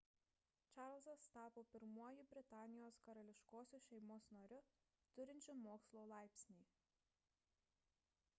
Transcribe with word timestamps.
čarlzas 0.75 1.25
tapo 1.35 1.63
pirmuoju 1.73 2.25
britanijos 2.31 2.97
karališkosios 3.09 3.87
šeimos 3.91 4.27
nariu 4.39 4.63
turinčiu 5.19 5.57
mokslo 5.69 6.09
laipsnį 6.15 6.61